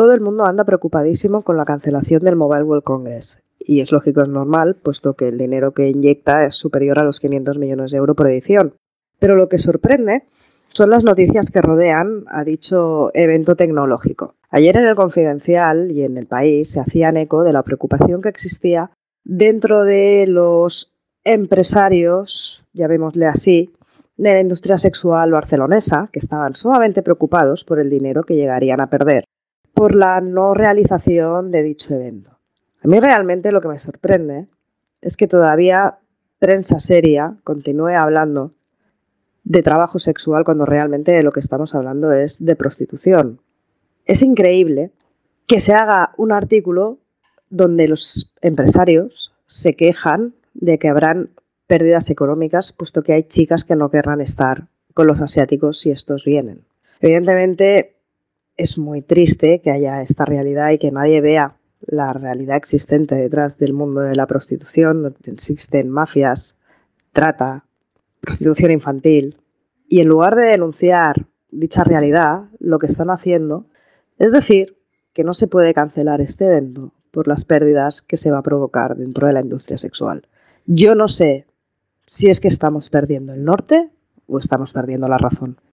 todo 0.00 0.14
el 0.14 0.22
mundo 0.22 0.46
anda 0.46 0.64
preocupadísimo 0.64 1.42
con 1.42 1.58
la 1.58 1.66
cancelación 1.66 2.24
del 2.24 2.34
Mobile 2.34 2.62
World 2.62 2.84
Congress. 2.84 3.42
Y 3.58 3.82
es 3.82 3.92
lógico, 3.92 4.22
es 4.22 4.30
normal, 4.30 4.76
puesto 4.76 5.12
que 5.12 5.28
el 5.28 5.36
dinero 5.36 5.74
que 5.74 5.90
inyecta 5.90 6.46
es 6.46 6.54
superior 6.54 6.98
a 6.98 7.04
los 7.04 7.20
500 7.20 7.58
millones 7.58 7.90
de 7.90 7.98
euros 7.98 8.16
por 8.16 8.26
edición. 8.26 8.72
Pero 9.18 9.36
lo 9.36 9.50
que 9.50 9.58
sorprende 9.58 10.24
son 10.68 10.88
las 10.88 11.04
noticias 11.04 11.50
que 11.50 11.60
rodean 11.60 12.24
a 12.28 12.44
dicho 12.44 13.10
evento 13.12 13.56
tecnológico. 13.56 14.36
Ayer 14.48 14.78
en 14.78 14.86
el 14.86 14.94
Confidencial 14.94 15.92
y 15.92 16.02
en 16.02 16.16
el 16.16 16.26
país 16.26 16.70
se 16.70 16.80
hacían 16.80 17.18
eco 17.18 17.44
de 17.44 17.52
la 17.52 17.62
preocupación 17.62 18.22
que 18.22 18.30
existía 18.30 18.92
dentro 19.22 19.84
de 19.84 20.24
los 20.26 20.94
empresarios, 21.24 22.64
llamémosle 22.72 23.26
así, 23.26 23.74
de 24.16 24.32
la 24.32 24.40
industria 24.40 24.78
sexual 24.78 25.30
barcelonesa, 25.30 26.08
que 26.10 26.20
estaban 26.20 26.54
sumamente 26.54 27.02
preocupados 27.02 27.64
por 27.64 27.78
el 27.78 27.90
dinero 27.90 28.22
que 28.22 28.36
llegarían 28.36 28.80
a 28.80 28.88
perder 28.88 29.24
por 29.74 29.94
la 29.94 30.20
no 30.20 30.54
realización 30.54 31.50
de 31.50 31.62
dicho 31.62 31.94
evento. 31.94 32.38
A 32.82 32.88
mí 32.88 32.98
realmente 33.00 33.52
lo 33.52 33.60
que 33.60 33.68
me 33.68 33.78
sorprende 33.78 34.48
es 35.00 35.16
que 35.16 35.26
todavía 35.26 35.98
prensa 36.38 36.80
seria 36.80 37.36
continúe 37.44 37.94
hablando 37.96 38.54
de 39.44 39.62
trabajo 39.62 39.98
sexual 39.98 40.44
cuando 40.44 40.66
realmente 40.66 41.22
lo 41.22 41.32
que 41.32 41.40
estamos 41.40 41.74
hablando 41.74 42.12
es 42.12 42.44
de 42.44 42.56
prostitución. 42.56 43.40
Es 44.04 44.22
increíble 44.22 44.92
que 45.46 45.60
se 45.60 45.74
haga 45.74 46.12
un 46.16 46.32
artículo 46.32 46.98
donde 47.48 47.88
los 47.88 48.32
empresarios 48.40 49.32
se 49.46 49.74
quejan 49.74 50.34
de 50.54 50.78
que 50.78 50.88
habrán 50.88 51.30
pérdidas 51.66 52.10
económicas, 52.10 52.72
puesto 52.72 53.02
que 53.02 53.12
hay 53.12 53.24
chicas 53.24 53.64
que 53.64 53.76
no 53.76 53.90
querrán 53.90 54.20
estar 54.20 54.68
con 54.94 55.06
los 55.06 55.20
asiáticos 55.20 55.78
si 55.78 55.90
estos 55.90 56.24
vienen. 56.24 56.64
Evidentemente, 57.00 57.96
es 58.60 58.76
muy 58.76 59.00
triste 59.00 59.60
que 59.62 59.70
haya 59.70 60.02
esta 60.02 60.24
realidad 60.24 60.70
y 60.70 60.78
que 60.78 60.92
nadie 60.92 61.20
vea 61.20 61.56
la 61.80 62.12
realidad 62.12 62.56
existente 62.56 63.14
detrás 63.14 63.58
del 63.58 63.72
mundo 63.72 64.02
de 64.02 64.14
la 64.14 64.26
prostitución, 64.26 65.02
donde 65.02 65.18
existen 65.32 65.88
mafias, 65.88 66.58
trata, 67.12 67.64
prostitución 68.20 68.70
infantil. 68.70 69.38
Y 69.88 70.00
en 70.00 70.08
lugar 70.08 70.36
de 70.36 70.42
denunciar 70.42 71.26
dicha 71.50 71.84
realidad, 71.84 72.44
lo 72.58 72.78
que 72.78 72.86
están 72.86 73.10
haciendo 73.10 73.66
es 74.18 74.30
decir 74.30 74.76
que 75.14 75.24
no 75.24 75.32
se 75.32 75.48
puede 75.48 75.72
cancelar 75.72 76.20
este 76.20 76.44
evento 76.44 76.92
por 77.10 77.26
las 77.26 77.44
pérdidas 77.44 78.02
que 78.02 78.16
se 78.16 78.30
va 78.30 78.38
a 78.38 78.42
provocar 78.42 78.96
dentro 78.96 79.26
de 79.26 79.32
la 79.32 79.40
industria 79.40 79.78
sexual. 79.78 80.28
Yo 80.66 80.94
no 80.94 81.08
sé 81.08 81.46
si 82.06 82.28
es 82.28 82.40
que 82.40 82.48
estamos 82.48 82.90
perdiendo 82.90 83.32
el 83.32 83.44
norte 83.44 83.90
o 84.26 84.38
estamos 84.38 84.72
perdiendo 84.72 85.08
la 85.08 85.18
razón. 85.18 85.60